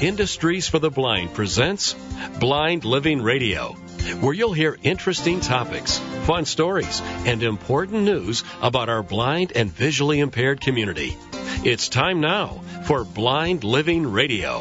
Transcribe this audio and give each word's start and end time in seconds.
Industries 0.00 0.68
for 0.68 0.78
the 0.78 0.90
Blind 0.90 1.34
presents 1.34 1.96
Blind 2.38 2.84
Living 2.84 3.20
Radio, 3.20 3.72
where 4.20 4.32
you'll 4.32 4.52
hear 4.52 4.78
interesting 4.84 5.40
topics, 5.40 5.98
fun 6.22 6.44
stories, 6.44 7.00
and 7.26 7.42
important 7.42 8.04
news 8.04 8.44
about 8.62 8.88
our 8.88 9.02
blind 9.02 9.50
and 9.56 9.72
visually 9.72 10.20
impaired 10.20 10.60
community. 10.60 11.16
It's 11.64 11.88
time 11.88 12.20
now 12.20 12.60
for 12.84 13.04
Blind 13.04 13.64
Living 13.64 14.12
Radio. 14.12 14.60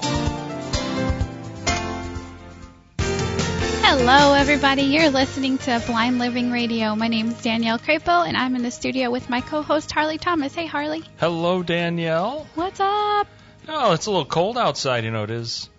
Hello, 3.83 4.33
everybody. 4.33 4.81
You're 4.81 5.11
listening 5.11 5.59
to 5.59 5.83
Blind 5.85 6.17
Living 6.17 6.49
Radio. 6.49 6.95
My 6.95 7.09
name 7.09 7.29
is 7.29 7.41
Danielle 7.43 7.77
Crapo, 7.77 8.27
and 8.27 8.35
I'm 8.35 8.55
in 8.55 8.63
the 8.63 8.71
studio 8.71 9.11
with 9.11 9.29
my 9.29 9.41
co 9.41 9.61
host, 9.61 9.91
Harley 9.91 10.17
Thomas. 10.17 10.55
Hey, 10.55 10.65
Harley. 10.65 11.03
Hello, 11.19 11.61
Danielle. 11.61 12.47
What's 12.55 12.79
up? 12.79 13.27
Oh, 13.67 13.93
it's 13.93 14.05
a 14.05 14.11
little 14.11 14.25
cold 14.25 14.57
outside. 14.57 15.03
You 15.03 15.11
know, 15.11 15.23
it 15.23 15.31
is 15.31 15.69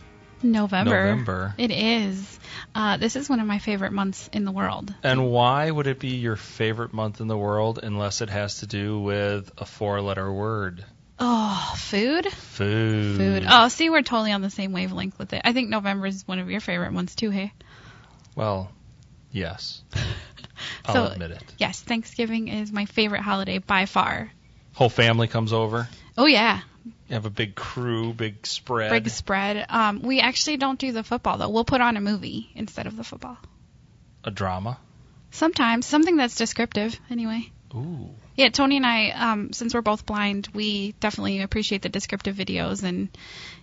November. 0.43 0.91
November. 1.10 1.55
It 1.59 1.70
is. 1.70 2.38
Uh, 2.74 2.96
this 2.96 3.16
is 3.16 3.29
one 3.29 3.41
of 3.41 3.46
my 3.46 3.59
favorite 3.59 3.92
months 3.92 4.29
in 4.33 4.45
the 4.45 4.52
world. 4.52 4.95
And 5.02 5.30
why 5.30 5.70
would 5.70 5.87
it 5.87 5.98
be 5.98 6.16
your 6.16 6.37
favorite 6.37 6.93
month 6.93 7.20
in 7.20 7.27
the 7.29 7.37
world 7.37 7.80
unless 7.82 8.20
it 8.20 8.30
has 8.30 8.59
to 8.60 8.66
do 8.66 9.01
with 9.01 9.51
a 9.59 9.65
four 9.65 10.01
letter 10.01 10.30
word? 10.32 10.84
Oh, 11.19 11.74
food? 11.77 12.27
Food. 12.30 13.16
Food. 13.16 13.45
Oh, 13.48 13.69
see, 13.69 13.91
we're 13.91 14.02
totally 14.02 14.30
on 14.32 14.41
the 14.43 14.51
same 14.51 14.73
wavelength 14.73 15.18
with 15.18 15.32
it. 15.32 15.43
I 15.45 15.52
think 15.52 15.68
November 15.68 16.07
is 16.07 16.23
one 16.29 16.38
of 16.38 16.48
your 16.48 16.60
favorite 16.60 16.93
months, 16.93 17.16
too, 17.16 17.30
hey? 17.30 17.52
Well, 18.37 18.70
yes. 19.32 19.82
I'll 20.84 20.95
So- 20.95 21.07
admit 21.12 21.32
it. 21.32 21.43
Yes, 21.59 21.80
Thanksgiving 21.80 22.46
is 22.48 22.70
my 22.70 22.84
favorite 22.84 23.23
holiday 23.23 23.59
by 23.59 23.87
far. 23.87 24.30
Whole 24.74 24.88
family 24.91 25.27
comes 25.27 25.52
over. 25.52 25.88
Oh, 26.16 26.27
yeah. 26.27 26.60
You 26.84 27.14
have 27.14 27.27
a 27.27 27.30
big 27.30 27.55
crew, 27.55 28.12
big 28.12 28.46
spread. 28.46 28.91
Big 28.91 29.09
spread. 29.10 29.66
Um, 29.68 30.02
we 30.02 30.20
actually 30.20 30.56
don't 30.56 30.78
do 30.78 30.92
the 30.92 31.02
football, 31.02 31.38
though. 31.38 31.48
We'll 31.48 31.64
put 31.64 31.80
on 31.80 31.96
a 31.96 32.01
movie 32.01 32.51
instead 32.54 32.87
of 32.87 32.96
the 32.96 33.04
football. 33.04 33.38
a 34.24 34.30
drama. 34.30 34.79
Sometimes. 35.30 35.87
Something 35.87 36.16
that's 36.16 36.34
descriptive, 36.37 36.99
anyway. 37.10 37.51
Ooh. 37.74 38.10
Yeah, 38.34 38.49
Tony 38.49 38.76
and 38.76 38.87
I, 38.87 39.10
um, 39.10 39.52
since 39.52 39.74
we're 39.74 39.82
both 39.82 40.06
blind, 40.06 40.49
we 40.54 40.93
definitely 41.01 41.43
appreciate 41.43 41.82
the 41.82 41.88
descriptive 41.88 42.37
videos, 42.37 42.82
and 42.82 43.09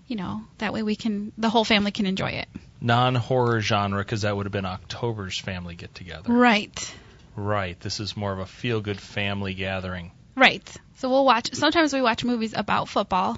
you 0.08 0.16
know 0.16 0.42
that 0.58 0.74
way 0.74 0.84
we 0.84 0.96
can, 0.96 1.32
the 1.38 1.50
whole 1.50 1.64
family 1.64 1.92
can 1.92 2.06
enjoy 2.06 2.30
it. 2.30 2.48
Non 2.82 3.16
horror 3.16 3.62
genre, 3.62 4.02
because 4.02 4.22
that 4.22 4.36
would 4.36 4.46
have 4.46 4.54
been 4.54 4.66
October's 4.66 5.40
family 5.40 5.76
get 5.76 5.96
together. 5.96 6.32
Right, 6.32 6.94
Right. 7.36 7.78
This 7.80 8.00
is 8.00 8.16
more 8.16 8.32
of 8.32 8.40
a 8.40 8.46
feel 8.46 8.80
good 8.82 9.00
family 9.00 9.54
gathering. 9.54 10.12
right. 10.36 10.76
So 10.96 11.10
we'll 11.10 11.26
watch. 11.26 11.54
Sometimes 11.54 11.94
we 11.94 12.02
watch 12.02 12.24
movies 12.24 12.54
about 12.56 12.88
football, 12.90 13.38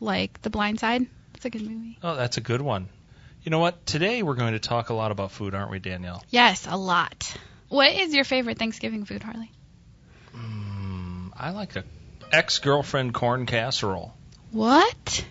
like 0.00 0.40
The 0.42 0.50
Blind 0.50 0.78
Side. 0.80 1.06
It's 1.34 1.44
a 1.44 1.50
good 1.50 1.62
movie. 1.62 1.98
Oh, 2.02 2.16
that's 2.16 2.36
a 2.36 2.40
good 2.40 2.60
one. 2.60 2.88
You 3.42 3.50
know 3.50 3.60
what? 3.60 3.86
Today 3.86 4.22
we're 4.22 4.34
going 4.34 4.52
to 4.52 4.58
talk 4.58 4.90
a 4.90 4.94
lot 4.94 5.10
about 5.10 5.30
food, 5.32 5.54
aren't 5.54 5.70
we, 5.70 5.78
Danielle? 5.78 6.22
Yes, 6.30 6.66
a 6.68 6.76
lot. 6.76 7.34
What 7.68 7.92
is 7.92 8.14
your 8.14 8.24
favorite 8.24 8.58
Thanksgiving 8.58 9.04
food, 9.04 9.22
Harley? 9.22 9.50
Mm, 10.36 11.30
I 11.36 11.50
like 11.50 11.76
a 11.76 11.84
ex-girlfriend 12.32 13.14
corn 13.14 13.46
casserole. 13.46 14.14
What 14.50 15.24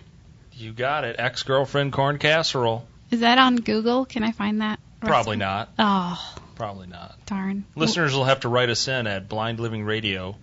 You 0.52 0.72
got 0.72 1.04
it, 1.04 1.16
ex-girlfriend 1.18 1.92
corn 1.92 2.18
casserole. 2.18 2.86
is 3.10 3.20
that 3.20 3.38
on 3.38 3.56
Google? 3.56 4.04
Can 4.04 4.22
I 4.24 4.32
find 4.32 4.60
that? 4.62 4.80
Probably 5.00 5.36
recipe? 5.36 5.36
not. 5.38 5.68
Oh, 5.78 6.34
Probably 6.56 6.88
not. 6.88 7.24
darn. 7.26 7.64
Listeners 7.76 8.14
will 8.14 8.24
have 8.24 8.40
to 8.40 8.48
write 8.48 8.68
us 8.68 8.88
in 8.88 9.06
at 9.06 9.28
Blind 9.28 9.60
Living 9.60 9.84
Radio 9.84 10.34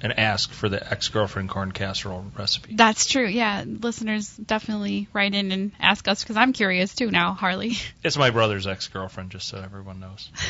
and 0.00 0.18
ask 0.18 0.52
for 0.52 0.68
the 0.68 0.90
ex-girlfriend 0.92 1.48
corn 1.48 1.72
casserole 1.72 2.24
recipe. 2.36 2.74
That's 2.76 3.06
true. 3.06 3.26
Yeah, 3.26 3.64
listeners 3.66 4.28
definitely 4.36 5.08
write 5.12 5.34
in 5.34 5.50
and 5.52 5.72
ask 5.80 6.06
us 6.08 6.22
because 6.22 6.36
I'm 6.36 6.52
curious 6.52 6.94
too 6.94 7.10
now, 7.10 7.32
Harley. 7.32 7.76
It's 8.04 8.16
my 8.16 8.30
brother's 8.30 8.66
ex-girlfriend, 8.66 9.30
just 9.30 9.48
so 9.48 9.58
everyone 9.60 10.00
knows. 10.00 10.30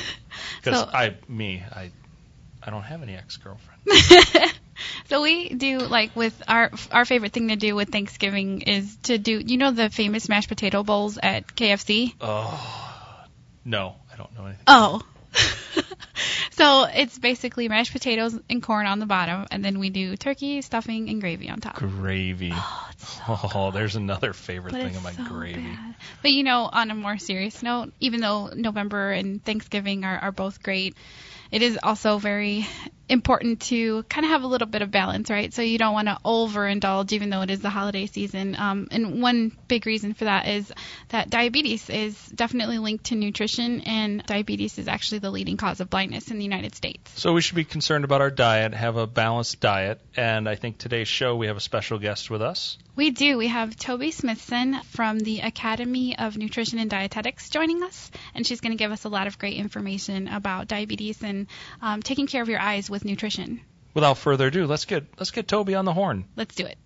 Because 0.63 0.81
So- 0.81 0.89
I, 0.93 1.15
me, 1.29 1.63
I, 1.73 1.91
I 2.63 2.71
don't 2.71 2.83
have 2.83 3.03
any 3.03 3.15
ex-girlfriend. 3.15 3.81
so 5.09 5.23
we 5.23 5.49
do 5.49 5.79
like 5.79 6.15
with 6.15 6.41
our 6.47 6.71
our 6.93 7.05
favorite 7.05 7.33
thing 7.33 7.49
to 7.49 7.57
do 7.57 7.75
with 7.75 7.89
Thanksgiving 7.91 8.61
is 8.63 8.97
to 9.05 9.19
do 9.19 9.39
you 9.39 9.57
know 9.57 9.71
the 9.71 9.89
famous 9.91 10.29
mashed 10.29 10.49
potato 10.49 10.83
bowls 10.83 11.19
at 11.23 11.47
KFC? 11.57 12.15
Oh, 12.21 13.25
no, 13.65 13.97
I 14.13 14.17
don't 14.17 14.33
know 14.35 14.45
anything. 14.47 14.65
Oh. 14.67 15.03
So 16.59 16.85
it's 16.93 17.19
basically 17.19 17.69
mashed 17.69 17.93
potatoes 17.93 18.39
and 18.51 18.63
corn 18.63 18.87
on 18.87 18.99
the 18.99 19.07
bottom 19.07 19.47
and 19.51 19.65
then 19.65 19.79
we 19.79 19.91
do 19.91 20.17
turkey, 20.17 20.61
stuffing 20.61 21.09
and 21.09 21.21
gravy 21.21 21.49
on 21.49 21.61
top. 21.61 21.77
Gravy. 21.77 22.53
Oh, 22.55 22.91
so 22.99 23.23
Oh, 23.55 23.71
there's 23.71 23.97
another 23.97 24.33
favorite 24.33 24.73
But 24.73 24.83
thing 24.83 24.97
of 24.97 25.03
my 25.03 25.13
so 25.13 25.23
gravy. 25.25 25.61
bad. 25.61 25.95
But 26.23 26.33
you 26.33 26.43
know, 26.43 26.69
on 26.73 26.91
a 26.91 26.95
more 26.95 27.19
serious 27.19 27.63
note, 27.63 27.93
even 28.01 28.21
though 28.21 28.49
November 28.49 29.11
and 29.13 29.43
Thanksgiving 29.45 30.05
are, 30.05 30.19
are 30.19 30.33
both 30.33 30.63
great, 30.63 30.97
it 31.51 31.63
is 31.63 31.79
also 31.83 32.19
very 32.19 32.67
important 33.09 33.61
to 33.61 34.03
kind 34.05 34.25
of 34.27 34.31
have 34.33 34.43
a 34.43 34.47
little 34.47 34.67
bit 34.67 34.83
of 34.83 34.91
balance, 34.91 35.31
right? 35.31 35.53
So 35.53 35.63
you 35.63 35.79
don't 35.79 35.95
want 35.95 36.09
to 36.09 36.19
overindulge, 36.25 37.13
even 37.13 37.31
though 37.31 37.41
it 37.43 37.51
is 37.51 37.61
the 37.61 37.71
holiday 37.71 38.07
season. 38.07 38.55
Um, 38.59 38.89
and 38.91 39.23
one 39.23 39.57
big 39.67 39.87
reason 39.87 40.15
for 40.15 40.25
that 40.25 40.47
is 40.47 40.71
that 41.09 41.31
diabetes 41.31 41.89
is 41.89 42.15
definitely 42.27 42.79
linked 42.79 43.05
to 43.07 43.15
nutrition, 43.15 43.81
and 43.83 44.23
diabetes 44.27 44.79
is 44.79 44.89
actually 44.89 45.21
the 45.21 45.31
leading 45.31 45.57
cause 45.57 45.81
of 45.81 45.89
blindness 45.89 46.31
in 46.31 46.39
the 46.39 46.45
United 46.45 46.75
States. 46.75 47.11
So 47.19 47.33
we 47.33 47.41
should 47.41 47.57
be 47.57 47.65
concerned 47.65 48.05
about 48.05 48.21
our 48.21 48.31
diet, 48.31 48.75
have 48.75 48.97
a 48.97 49.07
balanced 49.07 49.61
diet, 49.61 50.01
and 50.17 50.49
I 50.49 50.57
think 50.57 50.79
today's 50.79 51.09
show 51.09 51.37
we 51.37 51.47
have 51.47 51.57
a 51.57 51.61
special 51.61 51.99
guest 51.99 52.31
with 52.31 52.43
us. 52.43 52.79
We 52.95 53.11
do. 53.11 53.39
We 53.39 53.47
have 53.47 53.77
Toby 53.77 54.11
Smithson 54.11 54.81
from 54.91 55.21
the 55.21 55.41
Academy 55.41 56.19
of 56.19 56.37
Nutrition 56.37 56.81
and 56.81 56.91
Dietetics 56.91 57.49
joining 57.49 57.83
us, 57.85 58.11
and 58.35 58.45
she's 58.45 58.61
going 58.61 58.73
to 58.73 58.77
give 58.77 58.91
us 58.91 59.05
a 59.05 59.09
lot 59.09 59.29
of 59.29 59.39
great 59.39 59.57
information 59.57 60.27
about 60.27 60.67
diabetes 60.67 61.23
and 61.23 61.38
um, 61.81 62.03
taking 62.03 62.27
care 62.27 62.43
of 62.43 62.49
your 62.49 62.61
eyes 62.61 62.91
with 62.91 63.05
nutrition. 63.05 63.61
Without 63.95 64.19
further 64.19 64.49
ado, 64.49 64.67
let's 64.67 64.85
get 64.85 65.05
let's 65.19 65.31
get 65.31 65.47
Toby 65.47 65.75
on 65.75 65.85
the 65.85 65.93
horn. 65.93 66.25
Let's 66.37 66.55
do 66.55 66.67
it. 66.67 66.79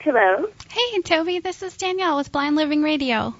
Hello. 0.00 0.46
Hey, 0.70 1.02
Toby, 1.02 1.40
this 1.40 1.62
is 1.62 1.76
Danielle 1.76 2.16
with 2.16 2.32
Blind 2.32 2.56
Living 2.56 2.82
Radio. 2.82 3.34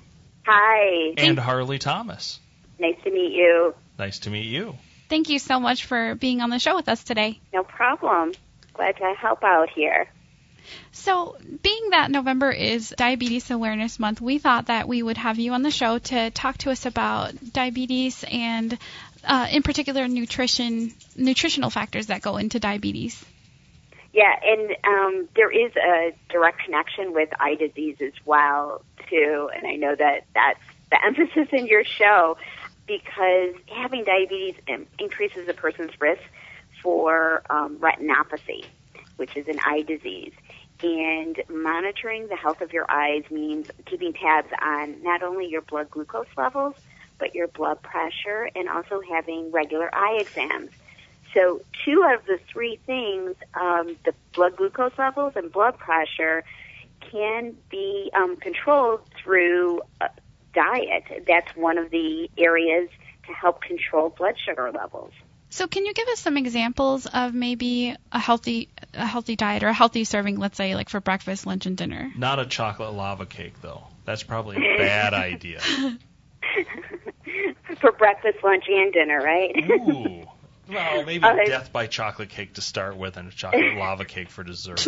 Hi. 0.45 1.15
And 1.17 1.39
Harley 1.39 1.79
Thomas. 1.79 2.41
Nice 2.79 2.97
to 3.05 3.11
meet 3.11 3.33
you. 3.33 3.75
Nice 3.99 4.19
to 4.21 4.31
meet 4.31 4.47
you. 4.47 4.77
Thank 5.09 5.29
you 5.29 5.39
so 5.39 5.61
much 5.61 5.87
for 5.87 6.15
being 6.15 6.41
on 6.41 6.51
the 6.51 6.59
show 6.59 6.77
with 6.77 6.89
us 6.89 7.03
today. 7.03 7.41
No 7.55 7.63
problem. 7.63 8.33
Glad 8.75 8.97
to 8.99 9.15
help 9.19 9.43
out 9.43 9.71
here. 9.71 10.09
So, 10.93 11.37
being 11.63 11.91
that 11.91 12.11
November 12.11 12.51
is 12.51 12.95
Diabetes 12.97 13.51
Awareness 13.51 13.99
Month, 13.99 14.21
we 14.21 14.39
thought 14.39 14.67
that 14.67 14.89
we 14.89 15.03
would 15.03 15.17
have 15.17 15.39
you 15.39 15.53
on 15.53 15.63
the 15.63 15.71
show 15.71 15.99
to 15.99 16.31
talk 16.31 16.59
to 16.59 16.71
us 16.71 16.87
about 16.87 17.33
diabetes 17.53 18.25
and, 18.31 18.77
uh, 19.25 19.49
in 19.51 19.63
particular, 19.63 20.09
nutrition, 20.09 20.93
nutritional 21.17 21.71
factors 21.71 22.07
that 22.07 22.23
go 22.23 22.37
into 22.37 22.59
diabetes. 22.59 23.25
Yeah, 24.13 24.35
and 24.43 24.77
um, 24.85 25.29
there 25.37 25.51
is 25.51 25.73
a 25.77 26.13
direct 26.31 26.65
connection 26.65 27.13
with 27.13 27.29
eye 27.39 27.55
disease 27.55 27.97
as 28.01 28.15
well, 28.25 28.83
too. 29.09 29.51
And 29.55 29.67
I 29.67 29.77
know 29.77 29.95
that 29.95 30.25
that's 30.35 30.61
the 30.91 31.05
emphasis 31.07 31.49
in 31.53 31.67
your 31.67 31.85
show 31.85 32.37
because 32.87 33.55
having 33.67 34.05
diabetes 34.05 34.55
increases 34.99 35.49
a 35.49 35.55
person's 35.55 35.93
risk 36.01 36.23
for 36.83 37.43
um, 37.51 37.77
retinopathy, 37.77 38.65
which 39.17 39.37
is 39.37 39.47
an 39.47 39.59
eye 39.65 39.83
disease. 39.83 40.33
And 40.83 41.43
monitoring 41.49 42.29
the 42.29 42.37
health 42.37 42.61
of 42.61 42.73
your 42.73 42.89
eyes 42.89 43.25
means 43.31 43.67
keeping 43.87 44.13
tabs 44.13 44.49
on 44.63 45.03
not 45.03 45.23
only 45.23 45.49
your 45.49 45.63
blood 45.63 45.91
glucose 45.91 46.29
levels, 46.37 46.75
but 47.19 47.35
your 47.35 47.49
blood 47.49 47.83
pressure 47.83 48.49
and 48.55 48.69
also 48.69 49.01
having 49.11 49.51
regular 49.51 49.93
eye 49.93 50.19
exams. 50.21 50.71
So 51.35 51.61
two 51.85 52.07
of 52.15 52.25
the 52.27 52.39
three 52.51 52.79
things, 52.87 53.35
um, 53.55 53.97
the 54.05 54.15
blood 54.35 54.57
glucose 54.57 54.97
levels 54.97 55.33
and 55.37 55.51
blood 55.51 55.77
pressure, 55.79 56.45
can 57.01 57.57
be 57.71 58.11
um, 58.15 58.37
controlled 58.37 59.01
through 59.23 59.83
diet. 60.55 61.25
That's 61.27 61.55
one 61.57 61.79
of 61.79 61.91
the 61.91 62.31
areas 62.39 62.89
to 63.27 63.33
help 63.33 63.63
control 63.63 64.11
blood 64.11 64.37
sugar 64.45 64.71
levels. 64.73 65.13
So, 65.51 65.67
can 65.67 65.87
you 65.87 65.95
give 65.95 66.09
us 66.09 66.21
some 66.21 66.37
examples 66.37 67.07
of 67.07 67.33
maybe 67.35 67.97
a 68.13 68.19
healthy, 68.19 68.69
a 68.95 69.07
healthy 69.07 69.35
diet 69.35 69.63
or 69.63 69.69
a 69.69 69.73
healthy 69.73 70.05
serving, 70.05 70.39
let's 70.39 70.57
say, 70.57 70.75
like 70.75 70.89
for 70.89 71.01
breakfast, 71.01 71.47
lunch, 71.47 71.67
and 71.67 71.77
dinner? 71.77 72.13
Not 72.17 72.39
a 72.39 72.47
chocolate 72.47 72.93
lava 72.93 73.27
cake 73.27 73.61
though. 73.63 73.85
That's 74.05 74.23
probably 74.23 74.57
a 74.57 74.61
bad 74.79 75.15
idea. 75.15 75.61
For 77.81 77.93
breakfast, 77.93 78.39
lunch, 78.43 78.65
and 78.69 78.93
dinner, 78.93 79.21
right? 79.23 79.55
Ooh. 79.71 80.27
Well, 80.69 81.03
maybe 81.07 81.25
Uh, 81.25 81.35
death 81.47 81.73
by 81.73 81.87
chocolate 81.87 82.31
cake 82.31 82.55
to 82.55 82.63
start 82.63 82.97
with 82.97 83.17
and 83.17 83.29
a 83.29 83.31
chocolate 83.31 83.75
lava 83.77 84.05
cake 84.05 84.31
for 84.31 84.43
dessert. 84.43 84.87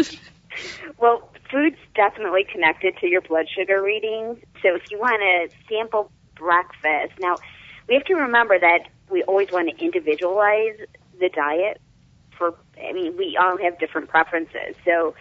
Well, 0.98 1.30
food's 1.50 1.76
definitely 1.94 2.44
connected 2.50 2.96
to 3.00 3.06
your 3.06 3.20
blood 3.20 3.46
sugar 3.54 3.82
readings. 3.82 4.38
So 4.62 4.74
if 4.74 4.82
you 4.90 4.98
want 4.98 5.20
to 5.20 5.48
sample 5.68 6.10
breakfast, 6.36 7.12
now 7.20 7.36
we 7.88 7.94
have 7.94 8.04
to 8.04 8.14
remember 8.14 8.58
that 8.58 8.80
we 9.10 9.22
always 9.24 9.48
want 9.52 9.68
to 9.68 9.84
individualize 9.84 10.78
the 11.18 11.28
diet 11.28 11.80
for, 12.36 12.54
I 12.82 12.92
mean, 12.92 13.16
we 13.16 13.36
all 13.36 13.58
have 13.58 13.78
different 13.78 14.08
preferences. 14.08 14.74
So 14.84 15.14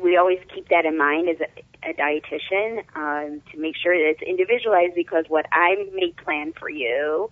we 0.00 0.16
always 0.16 0.38
keep 0.54 0.68
that 0.68 0.84
in 0.84 0.96
mind 0.96 1.28
as 1.28 1.36
a, 1.40 1.90
a 1.90 1.94
dietitian 1.94 2.84
um, 2.94 3.42
to 3.50 3.58
make 3.58 3.76
sure 3.76 3.96
that 3.96 4.10
it's 4.10 4.22
individualized 4.22 4.94
because 4.94 5.24
what 5.28 5.46
I 5.52 5.88
may 5.92 6.12
plan 6.12 6.52
for 6.52 6.70
you, 6.70 7.30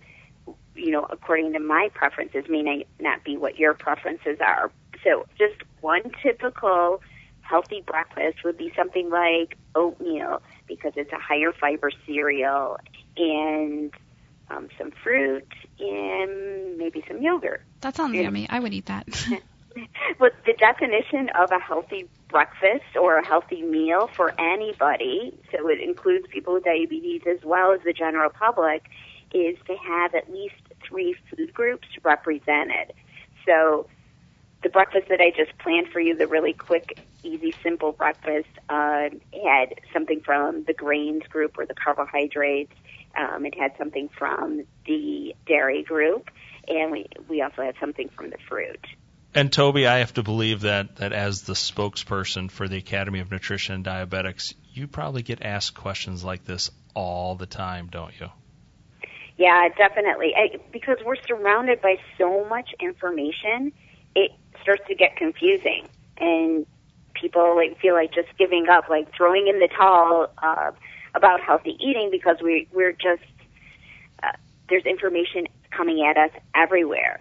you 0.74 0.90
know, 0.90 1.06
according 1.08 1.52
to 1.52 1.60
my 1.60 1.90
preferences, 1.94 2.44
may 2.48 2.86
not 2.98 3.24
be 3.24 3.36
what 3.36 3.58
your 3.58 3.74
preferences 3.74 4.38
are. 4.40 4.72
So 5.04 5.26
just 5.38 5.62
one 5.80 6.10
typical 6.22 7.00
healthy 7.42 7.84
breakfast 7.86 8.38
would 8.44 8.56
be 8.56 8.72
something 8.74 9.10
like 9.10 9.56
oatmeal 9.74 10.42
because 10.66 10.92
it's 10.96 11.12
a 11.12 11.18
higher 11.18 11.52
fiber 11.52 11.90
cereal 12.06 12.78
and 13.16 13.92
um, 14.50 14.68
some 14.78 14.90
fruit 14.90 15.46
and 15.78 16.78
maybe 16.78 17.04
some 17.08 17.22
yogurt. 17.22 17.62
That 17.80 17.96
sounds 17.96 18.14
yummy. 18.14 18.48
I 18.48 18.60
would 18.60 18.74
eat 18.74 18.86
that. 18.86 19.06
but 20.18 20.32
the 20.46 20.52
definition 20.54 21.30
of 21.30 21.50
a 21.50 21.58
healthy 21.58 22.08
breakfast 22.28 22.96
or 23.00 23.18
a 23.18 23.26
healthy 23.26 23.62
meal 23.62 24.08
for 24.08 24.34
anybody, 24.40 25.38
so 25.50 25.68
it 25.68 25.80
includes 25.80 26.26
people 26.28 26.54
with 26.54 26.64
diabetes 26.64 27.22
as 27.26 27.44
well 27.44 27.72
as 27.72 27.80
the 27.84 27.92
general 27.92 28.30
public, 28.30 28.84
is 29.32 29.56
to 29.66 29.76
have 29.76 30.14
at 30.14 30.32
least 30.32 30.54
three 30.86 31.16
food 31.30 31.52
groups 31.52 31.88
represented. 32.02 32.92
So 33.46 33.86
the 34.62 34.68
breakfast 34.68 35.08
that 35.08 35.20
I 35.20 35.30
just 35.30 35.56
planned 35.58 35.88
for 35.88 36.00
you, 36.00 36.16
the 36.16 36.26
really 36.26 36.52
quick, 36.52 36.98
easy, 37.22 37.54
simple 37.62 37.92
breakfast, 37.92 38.48
uh, 38.68 39.10
had 39.44 39.74
something 39.92 40.20
from 40.20 40.64
the 40.64 40.72
grains 40.72 41.24
group 41.24 41.58
or 41.58 41.66
the 41.66 41.74
carbohydrates. 41.74 42.72
Um, 43.16 43.46
it 43.46 43.58
had 43.58 43.72
something 43.78 44.08
from 44.18 44.64
the 44.86 45.34
dairy 45.46 45.82
group, 45.82 46.30
and 46.66 46.90
we 46.90 47.06
we 47.28 47.42
also 47.42 47.62
had 47.62 47.74
something 47.80 48.08
from 48.10 48.30
the 48.30 48.38
fruit. 48.48 48.84
And 49.34 49.52
Toby, 49.52 49.86
I 49.86 49.98
have 49.98 50.14
to 50.14 50.22
believe 50.22 50.60
that 50.62 50.96
that 50.96 51.12
as 51.12 51.42
the 51.42 51.54
spokesperson 51.54 52.50
for 52.50 52.68
the 52.68 52.76
Academy 52.76 53.20
of 53.20 53.30
Nutrition 53.30 53.74
and 53.74 53.84
Diabetics, 53.84 54.54
you 54.72 54.86
probably 54.86 55.22
get 55.22 55.42
asked 55.42 55.74
questions 55.74 56.24
like 56.24 56.44
this 56.44 56.70
all 56.94 57.34
the 57.34 57.46
time, 57.46 57.88
don't 57.90 58.12
you? 58.20 58.28
Yeah, 59.36 59.68
definitely. 59.76 60.32
I, 60.36 60.58
because 60.72 60.98
we're 61.04 61.20
surrounded 61.26 61.82
by 61.82 61.96
so 62.18 62.44
much 62.44 62.70
information, 62.78 63.72
it 64.14 64.30
starts 64.62 64.82
to 64.86 64.94
get 64.94 65.16
confusing, 65.16 65.88
and 66.18 66.66
people 67.14 67.56
like 67.56 67.80
feel 67.80 67.94
like 67.94 68.12
just 68.14 68.28
giving 68.38 68.68
up, 68.68 68.88
like 68.88 69.12
throwing 69.16 69.48
in 69.48 69.58
the 69.58 69.68
towel 69.68 70.30
uh, 70.38 70.70
about 71.14 71.40
healthy 71.40 71.76
eating 71.80 72.08
because 72.10 72.36
we 72.42 72.68
we're 72.72 72.92
just 72.92 73.22
uh, 74.22 74.32
there's 74.68 74.84
information 74.84 75.46
coming 75.70 76.04
at 76.06 76.16
us 76.16 76.30
everywhere. 76.54 77.20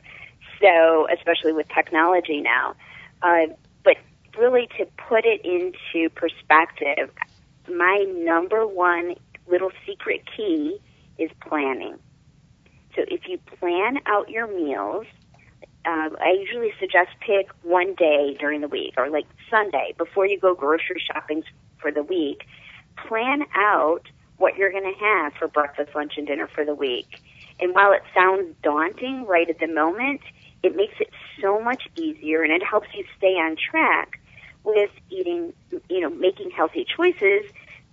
So, 0.61 1.07
especially 1.13 1.53
with 1.53 1.67
technology 1.69 2.41
now. 2.41 2.75
Uh, 3.21 3.47
but 3.83 3.97
really, 4.37 4.67
to 4.77 4.85
put 5.09 5.25
it 5.25 5.41
into 5.43 6.09
perspective, 6.09 7.11
my 7.69 8.05
number 8.17 8.65
one 8.65 9.15
little 9.47 9.71
secret 9.85 10.21
key 10.35 10.77
is 11.17 11.29
planning. 11.41 11.97
So, 12.95 13.03
if 13.07 13.27
you 13.27 13.39
plan 13.59 13.97
out 14.05 14.29
your 14.29 14.47
meals, 14.47 15.05
uh, 15.85 16.09
I 16.19 16.37
usually 16.39 16.71
suggest 16.79 17.09
pick 17.19 17.49
one 17.63 17.93
day 17.95 18.37
during 18.39 18.61
the 18.61 18.69
week, 18.69 18.93
or 18.97 19.09
like 19.09 19.25
Sunday, 19.49 19.93
before 19.97 20.25
you 20.25 20.39
go 20.39 20.55
grocery 20.55 21.01
shopping 21.11 21.43
for 21.79 21.91
the 21.91 22.03
week. 22.03 22.43
Plan 22.95 23.43
out 23.55 24.07
what 24.37 24.57
you're 24.57 24.71
going 24.71 24.91
to 24.91 24.99
have 24.99 25.33
for 25.33 25.47
breakfast, 25.47 25.95
lunch, 25.95 26.13
and 26.17 26.27
dinner 26.27 26.47
for 26.47 26.65
the 26.65 26.75
week. 26.75 27.21
And 27.59 27.73
while 27.73 27.91
it 27.93 28.01
sounds 28.13 28.55
daunting 28.63 29.25
right 29.25 29.49
at 29.49 29.59
the 29.59 29.67
moment, 29.67 30.21
it 30.63 30.75
makes 30.75 30.95
it 30.99 31.09
so 31.41 31.59
much 31.59 31.83
easier 31.95 32.41
and 32.41 32.51
it 32.51 32.63
helps 32.63 32.87
you 32.93 33.03
stay 33.17 33.35
on 33.35 33.55
track 33.55 34.19
with 34.63 34.89
eating, 35.09 35.53
you 35.89 35.99
know, 35.99 36.09
making 36.09 36.51
healthy 36.51 36.85
choices 36.85 37.43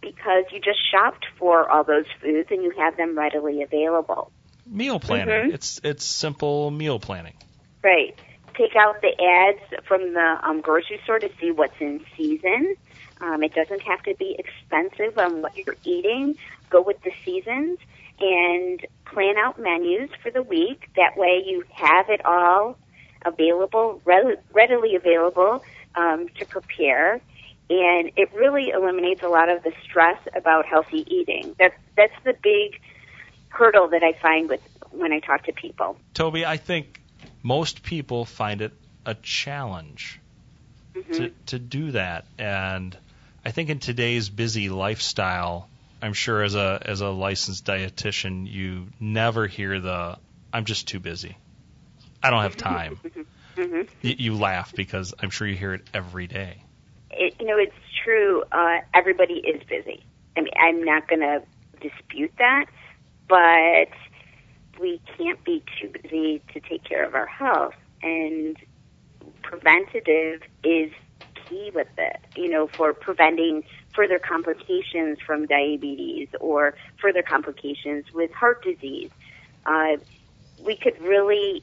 because 0.00 0.44
you 0.52 0.60
just 0.60 0.78
shopped 0.90 1.26
for 1.38 1.68
all 1.68 1.84
those 1.84 2.06
foods 2.22 2.48
and 2.50 2.62
you 2.62 2.70
have 2.78 2.96
them 2.96 3.16
readily 3.18 3.62
available. 3.62 4.32
Meal 4.66 5.00
planning. 5.00 5.28
Mm-hmm. 5.28 5.54
It's 5.54 5.80
it's 5.82 6.04
simple 6.04 6.70
meal 6.70 7.00
planning. 7.00 7.34
Right. 7.82 8.16
Take 8.54 8.76
out 8.76 9.00
the 9.00 9.20
ads 9.20 9.84
from 9.86 10.14
the 10.14 10.38
um, 10.42 10.60
grocery 10.60 11.00
store 11.04 11.18
to 11.18 11.30
see 11.40 11.50
what's 11.50 11.80
in 11.80 12.04
season. 12.16 12.76
Um, 13.20 13.42
it 13.42 13.54
doesn't 13.54 13.82
have 13.82 14.02
to 14.04 14.14
be 14.14 14.36
expensive 14.38 15.18
on 15.18 15.42
what 15.42 15.56
you're 15.56 15.76
eating. 15.84 16.36
Go 16.70 16.80
with 16.82 17.02
the 17.02 17.12
seasons 17.24 17.78
and 18.20 18.84
plan 19.04 19.36
out 19.36 19.58
menus 19.58 20.10
for 20.22 20.30
the 20.30 20.42
week. 20.42 20.88
That 20.96 21.16
way 21.16 21.42
you 21.44 21.64
have 21.72 22.08
it 22.08 22.24
all 22.24 22.78
available, 23.24 24.00
readily 24.04 24.94
available 24.94 25.62
um, 25.94 26.28
to 26.38 26.44
prepare. 26.46 27.20
And 27.68 28.10
it 28.16 28.32
really 28.34 28.70
eliminates 28.70 29.22
a 29.22 29.28
lot 29.28 29.48
of 29.48 29.62
the 29.62 29.72
stress 29.84 30.18
about 30.34 30.66
healthy 30.66 31.06
eating. 31.06 31.54
That's 31.58 31.76
that's 31.96 32.14
the 32.24 32.34
big 32.42 32.80
hurdle 33.48 33.88
that 33.88 34.02
I 34.02 34.14
find 34.14 34.48
with 34.48 34.60
when 34.90 35.12
I 35.12 35.20
talk 35.20 35.44
to 35.44 35.52
people. 35.52 35.96
Toby, 36.14 36.44
I 36.44 36.56
think 36.56 37.00
most 37.42 37.82
people 37.82 38.24
find 38.24 38.60
it 38.60 38.72
a 39.06 39.14
challenge 39.14 40.18
mm-hmm. 40.94 41.12
to 41.12 41.30
to 41.46 41.58
do 41.58 41.92
that, 41.92 42.24
and 42.38 42.96
I 43.44 43.50
think 43.52 43.70
in 43.70 43.78
today's 43.78 44.28
busy 44.28 44.68
lifestyle, 44.68 45.68
I'm 46.02 46.12
sure 46.12 46.42
as 46.42 46.54
a 46.54 46.82
as 46.84 47.00
a 47.00 47.08
licensed 47.08 47.64
dietitian, 47.64 48.50
you 48.50 48.88
never 48.98 49.46
hear 49.46 49.80
the 49.80 50.18
"I'm 50.52 50.64
just 50.64 50.88
too 50.88 51.00
busy." 51.00 51.36
I 52.22 52.30
don't 52.30 52.42
have 52.42 52.56
time. 52.56 53.00
mm-hmm. 53.56 53.82
you, 54.02 54.14
you 54.18 54.34
laugh 54.34 54.74
because 54.74 55.14
I'm 55.18 55.30
sure 55.30 55.46
you 55.46 55.56
hear 55.56 55.74
it 55.74 55.82
every 55.94 56.26
day. 56.26 56.62
It, 57.10 57.36
you 57.40 57.46
know, 57.46 57.56
it's 57.56 57.72
true. 58.04 58.44
Uh, 58.52 58.80
everybody 58.94 59.34
is 59.34 59.62
busy. 59.64 60.04
I 60.36 60.42
mean, 60.42 60.52
I'm 60.60 60.84
not 60.84 61.08
going 61.08 61.20
to 61.20 61.42
dispute 61.80 62.32
that, 62.38 62.66
but 63.28 63.88
we 64.78 65.00
can't 65.16 65.42
be 65.44 65.62
too 65.80 65.88
busy 65.88 66.42
to 66.52 66.60
take 66.60 66.84
care 66.84 67.04
of 67.04 67.14
our 67.14 67.26
health. 67.26 67.74
And 68.02 68.56
preventative 69.42 70.42
is 70.62 70.92
with 71.74 71.88
it. 71.98 72.18
You 72.36 72.48
know, 72.48 72.66
for 72.66 72.92
preventing 72.92 73.64
further 73.94 74.18
complications 74.18 75.18
from 75.26 75.46
diabetes 75.46 76.28
or 76.40 76.74
further 77.00 77.22
complications 77.22 78.12
with 78.12 78.30
heart 78.32 78.62
disease. 78.62 79.10
Uh, 79.66 79.96
we 80.64 80.76
could 80.76 81.00
really 81.00 81.62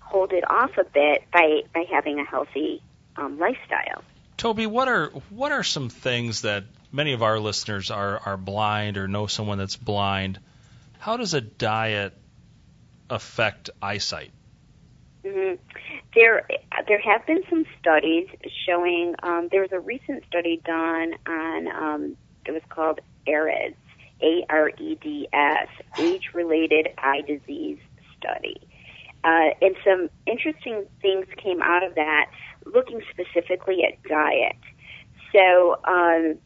hold 0.00 0.32
it 0.32 0.48
off 0.48 0.76
a 0.78 0.84
bit 0.84 1.24
by, 1.32 1.62
by 1.74 1.84
having 1.90 2.18
a 2.18 2.24
healthy 2.24 2.82
um, 3.16 3.38
lifestyle. 3.38 4.02
Toby, 4.36 4.66
what 4.66 4.88
are 4.88 5.08
what 5.28 5.52
are 5.52 5.62
some 5.62 5.90
things 5.90 6.42
that 6.42 6.64
many 6.90 7.12
of 7.12 7.22
our 7.22 7.38
listeners 7.38 7.90
are 7.90 8.18
are 8.24 8.36
blind 8.38 8.96
or 8.96 9.06
know 9.06 9.26
someone 9.26 9.58
that's 9.58 9.76
blind? 9.76 10.38
How 10.98 11.18
does 11.18 11.34
a 11.34 11.42
diet 11.42 12.14
affect 13.10 13.68
eyesight? 13.82 14.30
Mm-hmm. 15.24 15.62
There, 16.14 16.46
there 16.88 17.00
have 17.00 17.26
been 17.26 17.42
some 17.50 17.66
studies 17.78 18.28
showing. 18.66 19.14
Um, 19.22 19.48
there 19.50 19.60
was 19.60 19.72
a 19.72 19.80
recent 19.80 20.24
study 20.26 20.60
done 20.64 21.14
on. 21.26 21.68
Um, 21.68 22.16
it 22.46 22.52
was 22.52 22.62
called 22.70 23.00
AREDS, 23.26 23.76
A 24.22 24.46
R 24.48 24.70
E 24.70 24.98
D 25.00 25.28
S, 25.32 25.68
age-related 25.98 26.88
eye 26.96 27.20
disease 27.20 27.78
study, 28.18 28.60
uh, 29.24 29.50
and 29.60 29.76
some 29.84 30.08
interesting 30.26 30.86
things 31.02 31.26
came 31.36 31.60
out 31.60 31.84
of 31.84 31.94
that, 31.96 32.30
looking 32.64 33.02
specifically 33.10 33.84
at 33.84 34.02
diet. 34.04 34.56
So 35.32 35.78
um, 35.84 36.38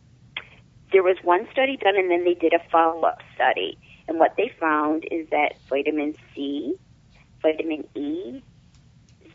there 0.93 1.03
was 1.03 1.17
one 1.23 1.47
study 1.53 1.77
done, 1.77 1.97
and 1.97 2.11
then 2.11 2.25
they 2.25 2.35
did 2.35 2.53
a 2.53 2.63
follow-up 2.71 3.21
study, 3.37 3.79
and 4.09 4.19
what 4.19 4.35
they 4.37 4.51
found 4.61 5.05
is 5.11 5.29
that 5.31 5.55
vitamin 5.69 6.17
C, 6.35 6.75
vitamin 7.41 7.87
E, 7.95 8.43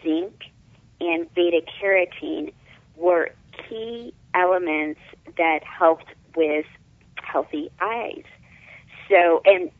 zinc, 0.03 0.43
and 0.99 1.33
beta 1.33 1.61
carotene 1.81 2.53
were 2.95 3.31
key 3.67 4.13
elements 4.33 4.99
that 5.37 5.63
helped 5.63 6.07
with 6.35 6.65
healthy 7.21 7.69
eyes. 7.81 8.23
So, 9.09 9.41
and 9.45 9.71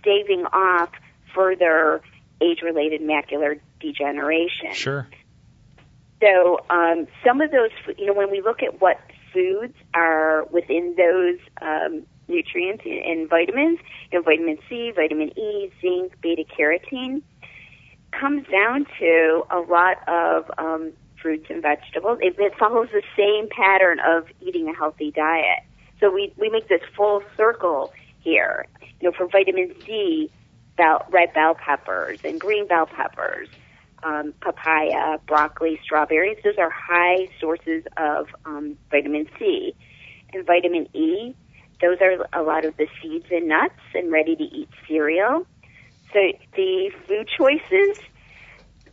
staving 0.00 0.44
off 0.52 0.90
further 1.34 2.02
age 2.40 2.62
related 2.62 3.00
macular 3.00 3.58
degeneration. 3.80 4.72
Sure. 4.72 5.06
So, 6.22 6.60
um, 6.70 7.06
some 7.24 7.40
of 7.40 7.50
those, 7.50 7.70
you 7.98 8.06
know, 8.06 8.14
when 8.14 8.30
we 8.30 8.40
look 8.40 8.62
at 8.62 8.80
what 8.80 8.98
foods 9.32 9.74
are 9.92 10.44
within 10.50 10.94
those 10.96 11.38
um, 11.60 12.06
nutrients 12.28 12.84
and 12.86 13.28
vitamins, 13.28 13.78
you 14.10 14.18
know, 14.18 14.22
vitamin 14.22 14.58
C, 14.68 14.92
vitamin 14.94 15.38
E, 15.38 15.70
zinc, 15.80 16.18
beta 16.20 16.44
carotene, 16.44 17.22
comes 18.18 18.46
down 18.48 18.86
to 18.98 19.44
a 19.50 19.58
lot 19.58 19.96
of 20.08 20.50
um, 20.58 20.92
fruits 21.20 21.46
and 21.50 21.62
vegetables. 21.62 22.18
It, 22.20 22.36
it 22.38 22.56
follows 22.58 22.88
the 22.92 23.02
same 23.16 23.48
pattern 23.48 23.98
of 24.00 24.26
eating 24.40 24.68
a 24.68 24.74
healthy 24.74 25.10
diet. 25.10 25.60
So 26.00 26.10
we, 26.10 26.32
we 26.36 26.48
make 26.50 26.68
this 26.68 26.82
full 26.96 27.22
circle 27.36 27.92
here. 28.20 28.66
You 29.00 29.10
know, 29.10 29.16
for 29.16 29.26
vitamin 29.26 29.74
C, 29.84 30.30
bell, 30.76 31.06
red 31.10 31.32
bell 31.32 31.54
peppers 31.54 32.18
and 32.24 32.40
green 32.40 32.66
bell 32.66 32.86
peppers, 32.86 33.48
um, 34.02 34.34
papaya, 34.40 35.18
broccoli, 35.26 35.80
strawberries. 35.82 36.38
Those 36.44 36.58
are 36.58 36.70
high 36.70 37.28
sources 37.40 37.84
of 37.96 38.28
um, 38.44 38.76
vitamin 38.90 39.28
C. 39.38 39.74
And 40.32 40.46
vitamin 40.46 40.88
E, 40.94 41.34
those 41.80 41.98
are 42.00 42.26
a 42.32 42.42
lot 42.42 42.64
of 42.64 42.76
the 42.76 42.86
seeds 43.00 43.26
and 43.30 43.48
nuts 43.48 43.74
and 43.94 44.10
ready 44.10 44.36
to 44.36 44.42
eat 44.42 44.68
cereal. 44.88 45.46
So 46.12 46.20
the 46.54 46.90
food 47.06 47.28
choices 47.36 47.98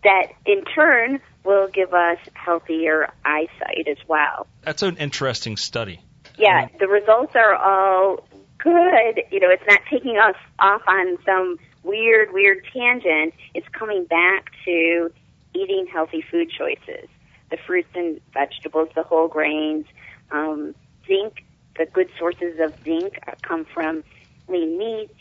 that 0.04 0.28
in 0.46 0.64
turn 0.64 1.20
will 1.44 1.68
give 1.68 1.94
us 1.94 2.18
healthier 2.34 3.10
eyesight 3.26 3.88
as 3.90 3.98
well. 4.08 4.48
That's 4.62 4.82
an 4.82 4.98
interesting 4.98 5.58
study. 5.58 6.02
Yeah, 6.38 6.68
the 6.80 6.88
results 6.88 7.34
are 7.36 7.56
all 7.56 8.28
good. 8.58 9.24
You 9.32 9.40
know, 9.40 9.50
it's 9.50 9.64
not 9.68 9.82
taking 9.90 10.18
us 10.18 10.36
off 10.60 10.82
on 10.88 11.18
some 11.26 11.58
weird, 11.84 12.34
weird 12.34 12.66
tangent. 12.74 13.34
It's 13.54 13.68
coming 13.70 14.06
back 14.06 14.52
to 14.66 15.12
eating 15.54 15.88
healthy 15.92 16.24
food 16.30 16.50
choices. 16.50 17.08
The 17.52 17.58
fruits 17.68 17.90
and 17.94 18.20
vegetables, 18.34 18.90
the 18.96 19.04
whole 19.04 19.28
grains, 19.28 19.86
um, 20.32 20.74
zinc, 21.08 21.44
the 21.78 21.86
good 21.86 22.10
sources 22.18 22.60
of 22.60 22.74
zinc 22.84 23.20
come 23.42 23.66
from 23.66 24.04
lean 24.48 24.78
meats, 24.78 25.14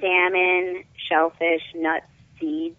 salmon, 0.00 0.84
shellfish, 1.08 1.62
nuts, 1.74 2.06
seeds, 2.40 2.76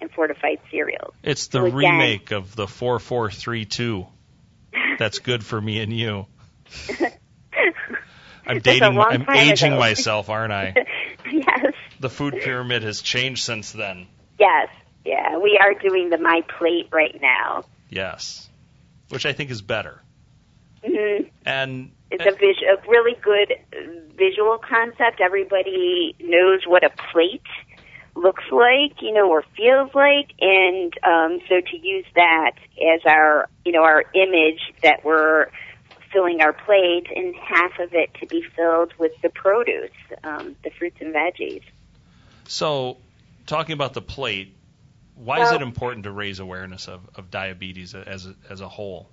and 0.00 0.10
fortified 0.10 0.58
cereals. 0.70 1.14
It's 1.22 1.46
the 1.48 1.58
So 1.58 1.64
again- 1.66 1.74
remake 1.76 2.30
of 2.30 2.54
the 2.56 2.66
4432. 2.66 4.06
That's 4.98 5.18
good 5.20 5.44
for 5.44 5.60
me 5.60 5.80
and 5.80 5.92
you. 5.92 6.26
I'm 8.46 8.60
dating. 8.60 8.98
I'm 8.98 9.28
aging 9.30 9.72
ago. 9.72 9.80
myself, 9.80 10.28
aren't 10.30 10.52
I? 10.52 10.74
yes, 11.32 11.72
The 12.00 12.08
food 12.10 12.34
pyramid 12.42 12.82
has 12.84 13.02
changed 13.02 13.42
since 13.44 13.72
then. 13.72 14.06
yes, 14.38 14.68
yeah. 15.04 15.38
We 15.38 15.58
are 15.60 15.74
doing 15.74 16.10
the 16.10 16.18
My 16.18 16.42
Plate 16.58 16.88
right 16.92 17.18
now. 17.20 17.64
Yes, 17.90 18.48
which 19.08 19.26
I 19.26 19.32
think 19.32 19.50
is 19.50 19.62
better. 19.62 20.00
hmm 20.84 21.24
And 21.44 21.90
It's 22.10 22.24
a, 22.24 22.30
vis- 22.32 22.62
a 22.62 22.88
really 22.88 23.16
good 23.20 23.54
visual 24.16 24.58
concept. 24.58 25.20
Everybody 25.20 26.14
knows 26.20 26.60
what 26.66 26.84
a 26.84 26.90
plate 27.12 27.42
looks 28.16 28.44
like, 28.50 29.00
you 29.00 29.12
know, 29.12 29.30
or 29.30 29.44
feels 29.56 29.94
like, 29.94 30.32
and 30.40 30.92
um, 31.04 31.40
so 31.48 31.60
to 31.60 31.76
use 31.76 32.06
that 32.14 32.52
as 32.94 33.00
our, 33.04 33.48
you 33.64 33.72
know, 33.72 33.82
our 33.82 34.04
image 34.14 34.60
that 34.82 35.04
we're 35.04 35.48
filling 36.12 36.40
our 36.40 36.52
plate, 36.52 37.06
and 37.14 37.34
half 37.34 37.78
of 37.78 37.92
it 37.92 38.14
to 38.20 38.26
be 38.26 38.42
filled 38.54 38.92
with 38.98 39.12
the 39.22 39.28
produce, 39.28 39.90
um, 40.24 40.56
the 40.64 40.70
fruits 40.70 40.96
and 41.00 41.14
veggies. 41.14 41.62
so, 42.46 42.96
talking 43.46 43.74
about 43.74 43.92
the 43.92 44.02
plate, 44.02 44.54
why 45.14 45.42
is 45.42 45.52
it 45.52 45.62
important 45.62 46.04
to 46.04 46.12
raise 46.12 46.40
awareness 46.40 46.88
of, 46.88 47.00
of 47.16 47.30
diabetes 47.30 47.94
as 47.94 48.26
a, 48.26 48.34
as 48.50 48.60
a 48.60 48.68
whole? 48.68 49.08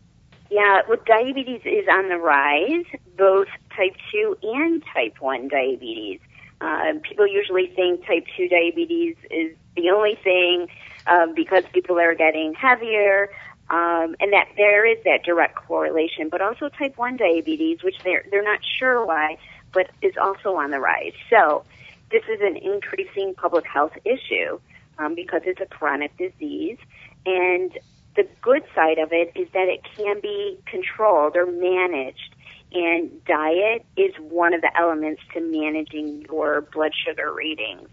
Yeah, 0.50 0.82
well, 0.88 1.00
diabetes 1.06 1.62
is 1.66 1.88
on 1.92 2.10
the 2.10 2.18
rise, 2.18 2.86
both 3.18 3.48
type 3.76 3.96
2 4.12 4.38
and 4.44 4.84
type 4.94 5.16
1 5.20 5.48
diabetes. 5.48 6.20
Uh, 6.64 6.94
people 7.02 7.28
usually 7.28 7.68
think 7.68 8.06
type 8.06 8.26
2 8.38 8.48
diabetes 8.48 9.18
is 9.30 9.54
the 9.76 9.90
only 9.90 10.16
thing 10.24 10.68
um, 11.08 11.34
because 11.36 11.64
people 11.74 12.00
are 12.00 12.16
getting 12.16 12.54
heavier, 12.54 13.30
um, 13.70 14.16
and 14.22 14.32
that 14.32 14.48
there 14.56 14.86
is 14.86 14.98
that 15.04 15.24
direct 15.26 15.56
correlation. 15.56 16.30
But 16.30 16.42
also 16.42 16.70
type 16.70 16.98
1 16.98 17.18
diabetes, 17.18 17.84
which 17.84 17.98
they're, 18.04 18.24
they're 18.32 18.44
not 18.44 18.60
sure 18.80 19.06
why, 19.06 19.38
but 19.74 19.90
is 20.02 20.14
also 20.22 20.56
on 20.56 20.72
the 20.72 20.80
rise. 20.80 21.14
So 21.30 21.66
this 22.12 22.24
is 22.32 22.40
an 22.42 22.56
increasing 22.56 23.34
public 23.36 23.66
health 23.68 23.98
issue 24.06 24.60
um, 25.00 25.16
because 25.16 25.42
it's 25.46 25.60
a 25.60 25.66
chronic 25.66 26.16
disease. 26.18 26.78
And 27.26 27.78
the 28.16 28.26
good 28.42 28.64
side 28.74 29.00
of 29.00 29.12
it 29.12 29.34
is 29.36 29.50
that 29.54 29.68
it 29.68 29.82
can 29.98 30.22
be 30.22 30.58
controlled 30.66 31.36
or 31.36 31.46
managed. 31.46 32.33
And 32.74 33.24
diet 33.26 33.86
is 33.96 34.14
one 34.18 34.54
of 34.54 34.62
the 34.62 34.72
elements 34.78 35.22
to 35.34 35.42
managing 35.42 36.26
your 36.30 36.62
blood 36.62 36.92
sugar 37.06 37.32
readings. 37.32 37.90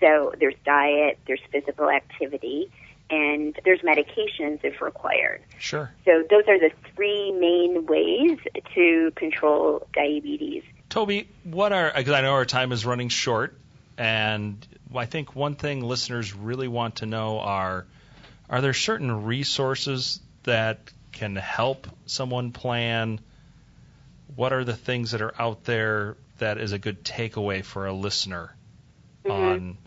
So 0.00 0.32
there's 0.38 0.54
diet, 0.64 1.18
there's 1.26 1.40
physical 1.50 1.90
activity, 1.90 2.70
and 3.10 3.58
there's 3.64 3.80
medications 3.80 4.60
if 4.62 4.80
required. 4.80 5.42
Sure. 5.58 5.90
So 6.04 6.24
those 6.28 6.44
are 6.48 6.58
the 6.58 6.70
three 6.94 7.32
main 7.32 7.86
ways 7.86 8.38
to 8.74 9.12
control 9.16 9.86
diabetes. 9.92 10.62
Toby, 10.88 11.28
what 11.44 11.72
are 11.72 11.92
because 11.96 12.12
I 12.12 12.20
know 12.20 12.32
our 12.32 12.44
time 12.44 12.72
is 12.72 12.86
running 12.86 13.08
short, 13.08 13.54
and 13.98 14.66
I 14.94 15.06
think 15.06 15.34
one 15.34 15.54
thing 15.54 15.82
listeners 15.82 16.34
really 16.34 16.68
want 16.68 16.96
to 16.96 17.06
know 17.06 17.40
are 17.40 17.86
are 18.48 18.60
there 18.60 18.74
certain 18.74 19.24
resources 19.24 20.20
that 20.44 20.78
can 21.12 21.34
help 21.34 21.86
someone 22.06 22.52
plan? 22.52 23.20
What 24.34 24.52
are 24.52 24.64
the 24.64 24.76
things 24.76 25.12
that 25.12 25.22
are 25.22 25.34
out 25.38 25.64
there 25.64 26.16
that 26.38 26.58
is 26.58 26.72
a 26.72 26.78
good 26.78 27.04
takeaway 27.04 27.64
for 27.64 27.86
a 27.86 27.92
listener 27.92 28.54
mm-hmm. 29.24 29.30
on 29.30 29.78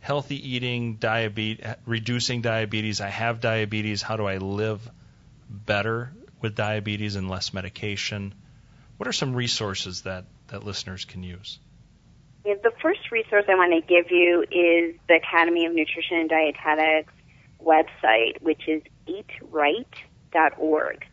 healthy 0.00 0.54
eating, 0.54 0.96
diabetes, 0.96 1.66
reducing 1.86 2.40
diabetes? 2.40 3.00
I 3.00 3.08
have 3.08 3.40
diabetes. 3.40 4.02
How 4.02 4.16
do 4.16 4.26
I 4.26 4.38
live 4.38 4.88
better 5.48 6.12
with 6.40 6.54
diabetes 6.54 7.16
and 7.16 7.28
less 7.28 7.52
medication? 7.52 8.34
What 8.96 9.08
are 9.08 9.12
some 9.12 9.34
resources 9.34 10.02
that, 10.02 10.24
that 10.48 10.64
listeners 10.64 11.04
can 11.04 11.22
use? 11.22 11.58
Yeah, 12.44 12.54
the 12.62 12.72
first 12.82 13.10
resource 13.10 13.44
I 13.48 13.54
want 13.54 13.72
to 13.72 13.80
give 13.80 14.10
you 14.10 14.42
is 14.42 14.94
the 15.08 15.14
Academy 15.16 15.64
of 15.66 15.74
Nutrition 15.74 16.18
and 16.18 16.28
Dietetics 16.30 17.12
website, 17.62 18.42
which 18.42 18.68
is 18.68 18.82
eatright.org. 19.08 21.06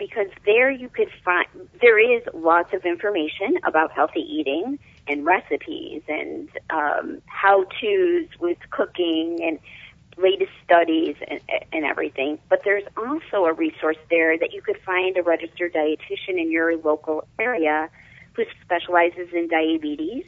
Because 0.00 0.28
there 0.46 0.70
you 0.70 0.88
could 0.88 1.10
find, 1.22 1.46
there 1.82 1.98
is 1.98 2.22
lots 2.32 2.72
of 2.72 2.86
information 2.86 3.58
about 3.64 3.92
healthy 3.92 4.20
eating 4.20 4.78
and 5.06 5.26
recipes 5.26 6.00
and 6.08 6.48
um, 6.70 7.20
how-tos 7.26 8.26
with 8.40 8.56
cooking 8.70 9.40
and 9.42 9.58
latest 10.16 10.52
studies 10.64 11.16
and, 11.28 11.40
and 11.70 11.84
everything. 11.84 12.38
But 12.48 12.62
there's 12.64 12.84
also 12.96 13.44
a 13.44 13.52
resource 13.52 13.98
there 14.08 14.38
that 14.38 14.54
you 14.54 14.62
could 14.62 14.78
find 14.86 15.18
a 15.18 15.22
registered 15.22 15.74
dietitian 15.74 16.40
in 16.40 16.50
your 16.50 16.78
local 16.78 17.28
area 17.38 17.90
who 18.32 18.44
specializes 18.62 19.28
in 19.34 19.48
diabetes 19.48 20.24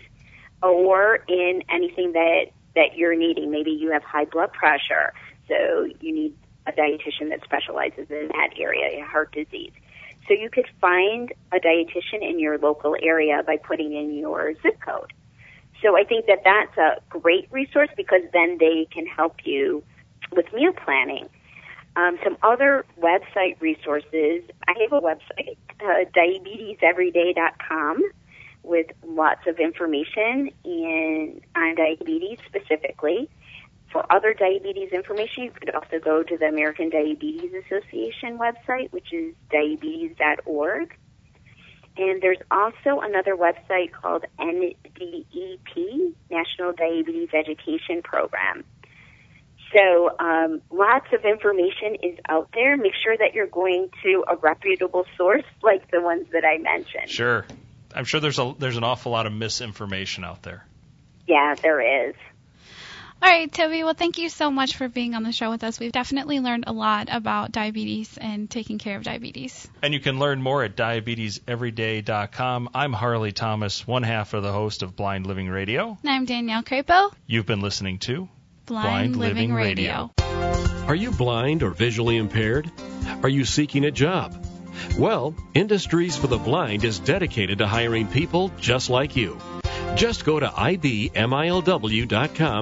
or 0.63 1.25
in 1.29 1.63
anything 1.71 2.13
that 2.13 2.49
that 2.75 2.97
you're 2.97 3.17
needing. 3.17 3.51
Maybe 3.51 3.71
you 3.71 3.91
have 3.93 4.03
high 4.03 4.27
blood 4.27 4.53
pressure, 4.53 5.15
so 5.49 5.89
you 6.01 6.15
need 6.15 6.35
a 6.67 6.73
dietitian 6.73 7.31
that 7.31 7.43
specializes 7.45 8.11
in 8.11 8.29
that 8.29 8.51
area, 8.59 8.99
in 8.99 9.05
heart 9.05 9.33
disease. 9.33 9.73
So 10.29 10.35
you 10.35 10.51
could 10.51 10.69
find 10.81 11.33
a 11.53 11.59
dietitian 11.59 12.23
in 12.23 12.39
your 12.39 12.59
local 12.59 12.97
area 13.03 13.43
by 13.45 13.57
putting 13.57 13.93
in 13.95 14.15
your 14.15 14.55
zip 14.63 14.81
code. 14.81 15.13
So 15.83 15.97
I 15.97 16.05
think 16.05 16.27
that 16.27 16.43
that's 16.45 16.77
a 16.79 17.01
great 17.09 17.49
resource 17.51 17.89
because 17.97 18.23
then 18.33 18.59
they 18.59 18.87
can 18.93 19.07
help 19.07 19.45
you 19.45 19.83
with 20.31 20.53
meal 20.53 20.73
planning. 20.73 21.29
Um, 21.97 22.19
some 22.25 22.39
other 22.43 22.87
website 23.01 23.61
resources. 23.61 24.43
I 24.67 24.75
have 24.81 24.93
a 24.93 25.01
website, 25.01 25.57
uh, 25.81 26.05
diabeteseveryday.com, 26.17 28.03
with 28.63 28.87
lots 29.05 29.47
of 29.47 29.59
information 29.59 30.51
in 30.65 31.43
on 31.57 31.75
diabetes 31.75 32.39
specifically. 32.47 33.29
For 33.93 34.11
other 34.11 34.33
diabetes 34.33 34.91
information, 34.91 35.45
you 35.45 35.51
could 35.51 35.75
also 35.75 35.99
go 36.03 36.23
to 36.23 36.39
the 36.39 36.47
American 36.47 36.89
Diabetes 36.89 37.53
Association 37.53 38.39
website, 38.39 38.91
which 38.91 39.13
is 39.13 39.35
diabetes.org. 39.51 40.97
And 41.99 42.23
there's 42.23 42.39
also 42.51 43.01
another 43.01 43.37
website 43.37 43.93
called 43.93 44.25
NDEP, 44.41 46.15
National 46.31 46.73
Diabetes 46.73 47.29
Education 47.35 48.01
Program. 48.03 48.65
So 49.75 50.17
um, 50.19 50.63
lots 50.71 51.07
of 51.13 51.25
information 51.27 51.97
is 52.03 52.19
out 52.29 52.49
there. 52.55 52.79
Make 52.79 52.95
sure 53.05 53.17
that 53.17 53.35
you're 53.35 53.47
going 53.47 53.91
to 54.03 54.25
a 54.27 54.37
reputable 54.37 55.05
source 55.19 55.45
like 55.63 55.91
the 55.91 56.01
ones 56.01 56.27
that 56.33 56.45
I 56.47 56.59
mentioned. 56.59 57.11
Sure. 57.11 57.47
I'm 57.95 58.07
sure 58.07 58.21
there's 58.21 58.39
a 58.39 58.55
there's 58.59 58.79
an 58.79 58.85
awful 58.85 59.13
lot 59.13 59.27
of 59.27 59.35
misinformation 59.35 60.25
out 60.25 60.43
there. 60.43 60.65
Yeah, 61.27 61.55
there 61.63 62.09
is. 62.09 62.15
All 63.23 63.29
right, 63.29 63.51
Toby. 63.53 63.85
Well, 63.85 63.95
thank 63.95 64.19
you 64.19 64.29
so 64.29 64.51
much 64.51 64.77
for 64.77 64.89
being 64.89 65.15
on 65.15 65.23
the 65.23 65.31
show 65.31 65.49
with 65.49 65.63
us. 65.63 65.79
We've 65.79 65.93
definitely 65.93 66.41
learned 66.41 66.65
a 66.67 66.73
lot 66.73 67.07
about 67.09 67.53
diabetes 67.53 68.19
and 68.21 68.51
taking 68.51 68.79
care 68.79 68.97
of 68.97 69.05
diabetes. 69.05 69.69
And 69.81 69.95
you 69.95 70.01
can 70.01 70.19
learn 70.19 70.43
more 70.43 70.65
at 70.65 70.75
diabeteseveryday.com. 70.77 72.71
I'm 72.75 72.93
Harley 72.93 73.31
Thomas, 73.31 73.87
one 73.87 74.03
half 74.03 74.35
of 74.35 74.43
the 74.43 74.51
host 74.51 74.83
of 74.83 74.97
Blind 74.97 75.29
Living 75.29 75.49
Radio. 75.49 75.97
And 76.03 76.11
I'm 76.11 76.25
Danielle 76.25 76.65
Crapo, 76.65 77.13
You've 77.25 77.47
been 77.47 77.61
listening 77.61 78.01
to 78.01 78.29
Blind, 78.67 79.15
Blind 79.15 79.17
Living, 79.17 79.55
Living 79.55 79.55
Radio. 79.55 80.11
Radio. 80.19 80.87
Are 80.89 80.97
you 80.97 81.13
blind 81.13 81.63
or 81.63 81.71
visually 81.71 82.17
impaired? 82.17 82.69
Are 83.23 83.29
you 83.29 83.45
seeking 83.45 83.85
a 83.85 83.93
job? 83.93 84.45
Well, 84.99 85.37
Industries 85.55 86.17
for 86.17 86.27
the 86.27 86.39
Blind 86.39 86.83
is 86.85 86.99
dedicated 86.99 87.59
to 87.59 87.69
hiring 87.69 88.09
people 88.09 88.51
just 88.59 88.91
like 88.91 89.15
you. 89.15 89.41
Just 89.95 90.25
go 90.25 90.41
to 90.41 90.47
ibmilw.com 90.49 91.09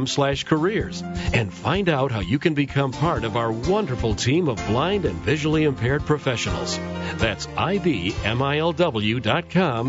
slash 0.06 0.44
careers 0.44 1.02
and 1.32 1.52
find 1.52 1.88
out 1.88 2.12
how 2.12 2.20
you 2.20 2.38
can 2.38 2.54
become 2.54 2.92
part 2.92 3.24
of 3.24 3.36
our 3.36 3.50
wonderful 3.52 4.14
team 4.14 4.48
of 4.48 4.56
blind 4.66 5.04
and 5.04 5.16
visually 5.20 5.64
impaired 5.64 6.04
professionals. 6.06 6.78
That's 7.16 7.46
ibmilw.com 7.46 8.72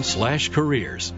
slash 0.03 0.50
careers. 0.50 1.13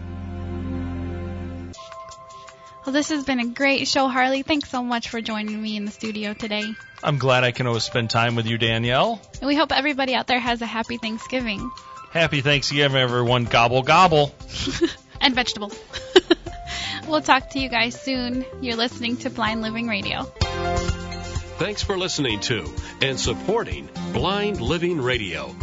Well, 2.84 2.92
this 2.92 3.08
has 3.08 3.24
been 3.24 3.40
a 3.40 3.46
great 3.46 3.88
show, 3.88 4.08
Harley. 4.08 4.42
Thanks 4.42 4.68
so 4.68 4.82
much 4.82 5.08
for 5.08 5.22
joining 5.22 5.60
me 5.60 5.76
in 5.76 5.86
the 5.86 5.90
studio 5.90 6.34
today. 6.34 6.64
I'm 7.02 7.16
glad 7.16 7.42
I 7.42 7.50
can 7.50 7.66
always 7.66 7.84
spend 7.84 8.10
time 8.10 8.34
with 8.34 8.46
you, 8.46 8.58
Danielle. 8.58 9.22
And 9.40 9.48
we 9.48 9.56
hope 9.56 9.72
everybody 9.72 10.14
out 10.14 10.26
there 10.26 10.38
has 10.38 10.60
a 10.60 10.66
happy 10.66 10.98
Thanksgiving. 10.98 11.70
Happy 12.10 12.42
Thanksgiving, 12.42 12.98
everyone. 12.98 13.44
Gobble, 13.44 13.82
gobble. 13.82 14.34
and 15.20 15.34
vegetables. 15.34 15.78
we'll 17.08 17.22
talk 17.22 17.50
to 17.50 17.58
you 17.58 17.68
guys 17.68 18.00
soon. 18.00 18.44
You're 18.60 18.76
listening 18.76 19.16
to 19.18 19.30
Blind 19.30 19.62
Living 19.62 19.86
Radio. 19.86 20.24
Thanks 21.56 21.82
for 21.82 21.96
listening 21.96 22.40
to 22.40 22.66
and 23.00 23.18
supporting 23.18 23.88
Blind 24.12 24.60
Living 24.60 25.00
Radio. 25.00 25.54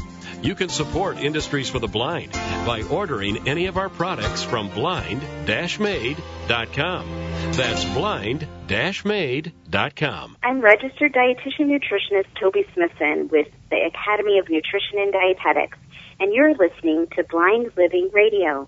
You 0.41 0.55
can 0.55 0.69
support 0.69 1.19
Industries 1.19 1.69
for 1.69 1.77
the 1.77 1.87
Blind 1.87 2.31
by 2.65 2.81
ordering 2.89 3.47
any 3.47 3.67
of 3.67 3.77
our 3.77 3.89
products 3.89 4.41
from 4.41 4.69
blind-made.com. 4.69 7.05
That's 7.51 7.85
blind-made.com. 7.85 10.37
I'm 10.41 10.61
registered 10.61 11.13
dietitian 11.13 11.69
nutritionist 11.69 12.25
Toby 12.39 12.65
Smithson 12.73 13.27
with 13.27 13.49
the 13.69 13.85
Academy 13.85 14.39
of 14.39 14.49
Nutrition 14.49 14.97
and 14.97 15.13
Dietetics, 15.13 15.77
and 16.19 16.33
you're 16.33 16.55
listening 16.55 17.05
to 17.15 17.23
Blind 17.23 17.71
Living 17.77 18.09
Radio. 18.11 18.67